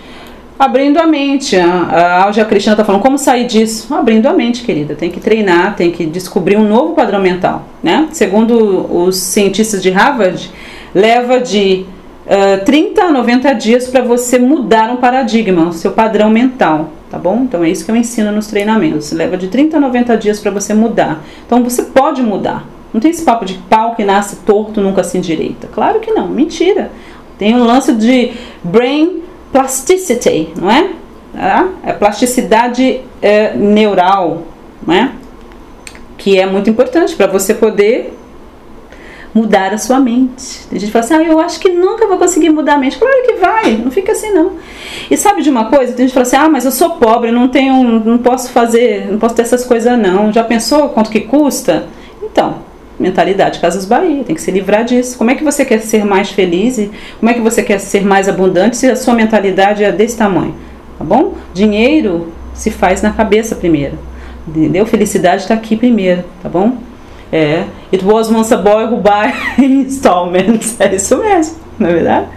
Abrindo 0.58 1.00
a 1.00 1.06
mente. 1.06 1.58
A 1.58 2.24
Algia 2.24 2.46
Cristina 2.46 2.74
está 2.74 2.86
falando 2.86 3.02
como 3.02 3.18
sair 3.18 3.46
disso. 3.46 3.94
Abrindo 3.94 4.28
a 4.28 4.34
mente, 4.34 4.64
querida. 4.64 4.96
Tem 4.96 5.10
que 5.10 5.20
treinar, 5.20 5.76
tem 5.76 5.92
que 5.92 6.06
descobrir 6.06 6.56
um 6.56 6.66
novo 6.66 6.94
padrão 6.94 7.20
mental, 7.20 7.68
né? 7.84 8.08
Segundo 8.12 8.86
os 8.96 9.18
cientistas 9.18 9.84
de 9.84 9.90
Harvard, 9.90 10.50
leva 10.94 11.42
de 11.42 11.86
uh, 12.26 12.64
30 12.64 13.04
a 13.04 13.12
90 13.12 13.54
dias 13.54 13.88
para 13.88 14.02
você 14.02 14.40
mudar 14.40 14.90
um 14.92 14.98
paradigma, 14.98 15.68
o 15.68 15.74
seu 15.74 15.92
padrão 15.92 16.30
mental 16.30 16.92
tá 17.16 17.20
bom? 17.20 17.44
Então 17.44 17.64
é 17.64 17.70
isso 17.70 17.86
que 17.86 17.92
eu 17.92 17.96
ensino 17.96 18.30
nos 18.30 18.48
treinamentos. 18.48 19.14
Leva 19.14 19.38
de 19.38 19.48
30 19.48 19.78
a 19.78 19.80
90 19.80 20.18
dias 20.18 20.42
para 20.42 20.52
você 20.52 20.74
mudar. 20.74 21.24
Então 21.46 21.64
você 21.64 21.84
pode 21.84 22.22
mudar. 22.22 22.68
Não 22.94 23.00
tem 23.00 23.10
esse 23.10 23.24
papo 23.24 23.46
de 23.46 23.54
pau 23.70 23.96
que 23.96 24.04
nasce 24.04 24.38
torto, 24.38 24.82
nunca 24.82 25.02
se 25.02 25.18
endireita. 25.18 25.70
Claro 25.72 26.02
que 26.02 26.12
não, 26.12 26.28
mentira. 26.28 26.92
Tem 27.38 27.56
um 27.56 27.64
lance 27.64 27.94
de 27.94 28.34
brain 28.62 29.22
plasticity, 29.54 30.50
não 30.60 30.70
é? 30.70 30.90
É 31.84 31.94
plasticidade 31.94 33.00
é, 33.22 33.54
neural, 33.56 34.44
não 34.86 34.94
é? 34.94 35.12
Que 36.18 36.38
é 36.38 36.46
muito 36.46 36.70
importante 36.70 37.16
para 37.16 37.28
você 37.28 37.54
poder 37.54 38.14
mudar 39.36 39.74
a 39.74 39.78
sua 39.78 40.00
mente. 40.00 40.66
Tem 40.70 40.80
gente 40.80 40.86
que 40.86 40.92
fala 40.94 41.04
assim, 41.04 41.14
ah, 41.14 41.24
eu 41.24 41.42
acho 41.42 41.60
que 41.60 41.68
nunca 41.68 42.08
vou 42.08 42.18
conseguir 42.18 42.50
mudar 42.50 42.76
a 42.76 42.78
mente. 42.78 42.98
Claro 42.98 43.22
que 43.26 43.34
vai, 43.34 43.76
não 43.76 43.92
fica 43.92 44.14
assim 44.14 44.32
não. 44.32 44.54
E 45.12 45.18
sabe 45.18 45.42
de 45.42 45.50
uma 45.50 45.66
coisa? 45.66 45.92
Tem 45.92 46.08
gente 46.08 46.12
que 46.12 46.14
fala 46.14 46.26
assim, 46.26 46.38
ah, 46.38 46.50
mas 46.50 46.64
eu 46.64 46.72
sou 46.72 46.92
pobre, 46.92 47.32
não 47.32 47.50
tenho, 47.50 48.00
não 48.00 48.18
posso 48.18 48.50
fazer, 48.52 49.12
não 49.12 49.20
posso 49.20 49.36
ter 49.36 49.42
essas 49.42 49.66
coisas 49.66 50.00
não. 50.00 50.32
Já 50.32 50.42
pensou 50.42 50.88
quanto 50.88 51.10
que 51.10 51.20
custa? 51.20 51.86
Então, 52.24 52.60
mentalidade 52.98 53.60
Casas 53.60 53.86
Bahia, 53.86 54.24
tem 54.24 54.34
que 54.34 54.42
se 54.42 54.52
livrar 54.52 54.86
disso. 54.86 55.18
Como 55.18 55.30
é 55.30 55.36
que 55.36 55.44
você 55.44 55.66
quer 55.66 55.82
ser 55.82 56.06
mais 56.06 56.32
feliz? 56.32 56.90
Como 57.20 57.30
é 57.30 57.34
que 57.34 57.42
você 57.42 57.62
quer 57.62 57.80
ser 57.80 58.06
mais 58.06 58.30
abundante 58.30 58.78
se 58.78 58.90
a 58.90 58.96
sua 58.96 59.14
mentalidade 59.14 59.84
é 59.84 59.92
desse 59.92 60.16
tamanho? 60.16 60.56
Tá 60.98 61.04
bom? 61.04 61.34
Dinheiro 61.54 62.32
se 62.54 62.72
faz 62.72 63.02
na 63.02 63.12
cabeça 63.12 63.54
primeiro. 63.54 64.00
Entendeu? 64.48 64.86
Felicidade 64.86 65.42
está 65.42 65.56
aqui 65.56 65.76
primeiro, 65.76 66.24
tá 66.42 66.48
bom? 66.48 66.78
É. 67.36 67.66
It 67.92 68.06
was 68.06 68.32
once 68.32 68.54
a 68.54 68.58
boy 68.58 68.86
who 68.86 68.96
buy 68.96 69.34
installments. 69.62 70.80
É 70.80 70.96
isso 70.96 71.18
mesmo, 71.18 71.58
não 71.78 71.90
é 71.90 71.94
verdade? 71.94 72.28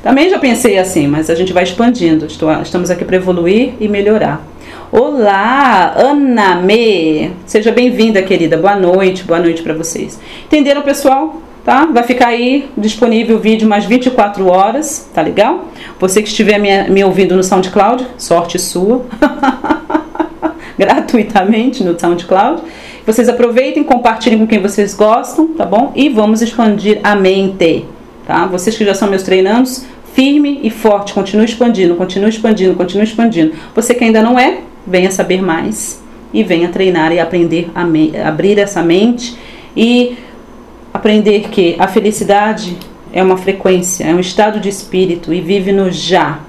Também 0.00 0.30
já 0.30 0.38
pensei 0.38 0.78
assim, 0.78 1.08
mas 1.08 1.28
a 1.28 1.34
gente 1.34 1.52
vai 1.52 1.64
expandindo. 1.64 2.26
Estamos 2.26 2.88
aqui 2.88 3.04
para 3.04 3.16
evoluir 3.16 3.72
e 3.80 3.88
melhorar. 3.88 4.46
Olá, 4.92 5.92
Ana 5.96 6.54
Me. 6.54 7.32
Seja 7.44 7.72
bem-vinda, 7.72 8.22
querida. 8.22 8.56
Boa 8.56 8.76
noite, 8.76 9.24
boa 9.24 9.40
noite 9.40 9.60
para 9.60 9.74
vocês. 9.74 10.20
Entenderam, 10.46 10.82
pessoal? 10.82 11.42
Tá? 11.64 11.86
Vai 11.86 12.04
ficar 12.04 12.28
aí 12.28 12.70
disponível 12.78 13.38
o 13.38 13.40
vídeo 13.40 13.68
mais 13.68 13.86
24 13.86 14.46
horas, 14.46 15.10
tá 15.12 15.20
legal? 15.20 15.64
Você 15.98 16.22
que 16.22 16.28
estiver 16.28 16.60
me, 16.60 16.90
me 16.90 17.02
ouvindo 17.02 17.34
no 17.34 17.42
SoundCloud, 17.42 18.06
sorte 18.18 18.56
sua. 18.56 19.04
Gratuitamente 20.78 21.82
no 21.82 21.98
SoundCloud. 21.98 22.62
Vocês 23.06 23.28
aproveitem, 23.28 23.84
compartilhem 23.84 24.38
com 24.38 24.46
quem 24.46 24.60
vocês 24.60 24.94
gostam, 24.94 25.48
tá 25.48 25.66
bom? 25.66 25.92
E 25.94 26.08
vamos 26.08 26.40
expandir 26.40 27.00
a 27.02 27.14
mente, 27.14 27.84
tá? 28.26 28.46
Vocês 28.46 28.76
que 28.76 28.84
já 28.84 28.94
são 28.94 29.10
meus 29.10 29.22
treinandos, 29.22 29.84
firme 30.14 30.60
e 30.62 30.70
forte, 30.70 31.12
continue 31.12 31.44
expandindo, 31.44 31.96
continue 31.96 32.30
expandindo, 32.30 32.74
continue 32.74 33.04
expandindo. 33.04 33.52
Você 33.74 33.94
que 33.94 34.04
ainda 34.04 34.22
não 34.22 34.38
é, 34.38 34.60
venha 34.86 35.10
saber 35.10 35.42
mais 35.42 36.02
e 36.32 36.42
venha 36.42 36.68
treinar 36.68 37.12
e 37.12 37.20
aprender 37.20 37.70
a 37.74 37.82
abrir 38.26 38.58
essa 38.58 38.82
mente 38.82 39.36
e 39.76 40.16
aprender 40.92 41.48
que 41.50 41.76
a 41.78 41.86
felicidade 41.86 42.76
é 43.12 43.22
uma 43.22 43.36
frequência, 43.36 44.04
é 44.04 44.14
um 44.14 44.20
estado 44.20 44.58
de 44.58 44.68
espírito 44.70 45.32
e 45.32 45.42
vive 45.42 45.72
no 45.72 45.90
já. 45.90 46.40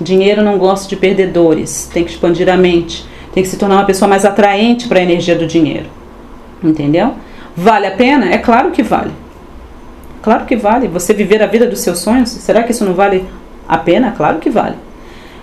Dinheiro 0.00 0.42
não 0.42 0.58
gosta 0.58 0.88
de 0.88 0.96
perdedores, 0.96 1.88
tem 1.94 2.02
que 2.02 2.10
expandir 2.10 2.48
a 2.48 2.56
mente, 2.56 3.06
tem 3.34 3.42
que 3.42 3.48
se 3.48 3.56
tornar 3.56 3.74
uma 3.74 3.84
pessoa 3.84 4.08
mais 4.08 4.24
atraente 4.24 4.86
para 4.86 5.00
a 5.00 5.02
energia 5.02 5.34
do 5.34 5.44
dinheiro. 5.44 5.86
Entendeu? 6.62 7.14
Vale 7.56 7.86
a 7.86 7.90
pena? 7.90 8.32
É 8.32 8.38
claro 8.38 8.70
que 8.70 8.82
vale. 8.82 9.10
Claro 10.22 10.44
que 10.44 10.54
vale. 10.54 10.86
Você 10.86 11.12
viver 11.12 11.42
a 11.42 11.46
vida 11.46 11.66
dos 11.66 11.80
seus 11.80 11.98
sonhos, 11.98 12.30
será 12.30 12.62
que 12.62 12.70
isso 12.70 12.84
não 12.84 12.94
vale 12.94 13.24
a 13.68 13.76
pena? 13.76 14.14
Claro 14.16 14.38
que 14.38 14.48
vale. 14.48 14.76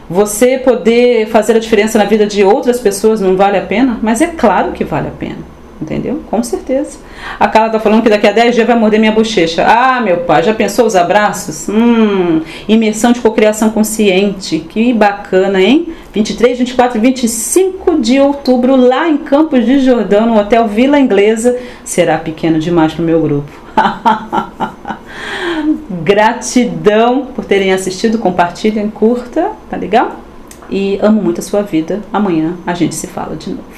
Você 0.09 0.57
poder 0.57 1.27
fazer 1.27 1.55
a 1.55 1.59
diferença 1.59 1.97
na 1.97 2.05
vida 2.05 2.25
de 2.25 2.43
outras 2.43 2.79
pessoas 2.79 3.19
não 3.19 3.35
vale 3.35 3.57
a 3.57 3.61
pena? 3.61 3.99
Mas 4.01 4.21
é 4.21 4.27
claro 4.27 4.71
que 4.71 4.85
vale 4.85 5.09
a 5.09 5.11
pena. 5.11 5.50
Entendeu? 5.81 6.21
Com 6.29 6.43
certeza. 6.43 6.99
A 7.39 7.47
Carla 7.47 7.71
tá 7.71 7.79
falando 7.79 8.03
que 8.03 8.09
daqui 8.09 8.27
a 8.27 8.31
10 8.31 8.53
dias 8.53 8.67
vai 8.67 8.77
morder 8.77 8.99
minha 8.99 9.11
bochecha. 9.11 9.65
Ah, 9.65 9.99
meu 9.99 10.17
pai, 10.17 10.43
já 10.43 10.53
pensou 10.53 10.85
os 10.85 10.95
abraços? 10.95 11.67
Hum, 11.67 12.41
imersão 12.67 13.11
de 13.11 13.19
cocriação 13.19 13.71
consciente. 13.71 14.59
Que 14.59 14.93
bacana, 14.93 15.59
hein? 15.59 15.87
23, 16.13 16.59
24 16.59 16.99
e 16.99 17.01
25 17.01 17.99
de 17.99 18.19
outubro, 18.19 18.75
lá 18.75 19.09
em 19.09 19.17
Campos 19.17 19.65
de 19.65 19.79
Jordão, 19.79 20.27
no 20.27 20.37
Hotel 20.37 20.67
Vila 20.67 20.99
Inglesa. 20.99 21.57
Será 21.83 22.19
pequeno 22.19 22.59
demais 22.59 22.93
para 22.93 23.01
o 23.01 23.05
meu 23.05 23.19
grupo. 23.19 23.51
Gratidão 26.03 27.27
por 27.33 27.45
terem 27.45 27.73
assistido, 27.73 28.19
compartilhem, 28.19 28.89
curta, 28.89 29.51
tá 29.69 29.77
legal? 29.77 30.19
E 30.69 30.99
amo 31.01 31.21
muito 31.21 31.39
a 31.39 31.43
sua 31.43 31.63
vida. 31.63 32.01
Amanhã 32.13 32.55
a 32.67 32.73
gente 32.73 32.93
se 32.93 33.07
fala 33.07 33.35
de 33.35 33.49
novo. 33.49 33.70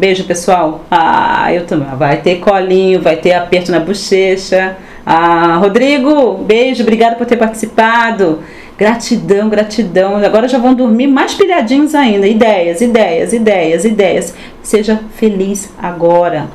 Beijo, 0.00 0.24
pessoal. 0.24 0.80
Ah, 0.90 1.52
eu 1.52 1.66
também. 1.66 1.86
Vai 1.94 2.22
ter 2.22 2.36
colinho, 2.36 3.02
vai 3.02 3.16
ter 3.16 3.34
aperto 3.34 3.70
na 3.70 3.78
bochecha. 3.78 4.78
Ah, 5.04 5.58
Rodrigo, 5.58 6.38
beijo, 6.38 6.82
obrigado 6.82 7.18
por 7.18 7.26
ter 7.26 7.36
participado. 7.36 8.38
Gratidão, 8.78 9.50
gratidão. 9.50 10.16
Agora 10.16 10.48
já 10.48 10.56
vão 10.56 10.72
dormir 10.72 11.06
mais 11.06 11.34
pilhadinhos 11.34 11.94
ainda. 11.94 12.26
Ideias, 12.26 12.80
ideias, 12.80 13.34
ideias, 13.34 13.84
ideias. 13.84 14.34
Seja 14.62 15.00
feliz 15.16 15.70
agora. 15.76 16.48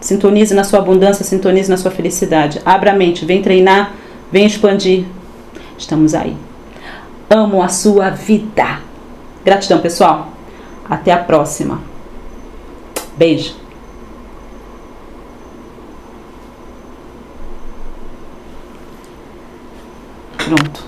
Sintonize 0.00 0.54
na 0.54 0.64
sua 0.64 0.78
abundância, 0.78 1.26
sintonize 1.26 1.68
na 1.68 1.76
sua 1.76 1.90
felicidade. 1.90 2.58
Abra 2.64 2.92
a 2.92 2.94
mente, 2.94 3.26
vem 3.26 3.42
treinar, 3.42 3.92
vem 4.32 4.46
expandir. 4.46 5.04
Estamos 5.76 6.14
aí. 6.14 6.34
Amo 7.28 7.62
a 7.62 7.68
sua 7.68 8.08
vida. 8.08 8.80
Gratidão, 9.44 9.78
pessoal. 9.78 10.32
Até 10.88 11.12
a 11.12 11.18
próxima. 11.18 11.87
Beijo. 13.18 13.52
Pronto. 20.36 20.87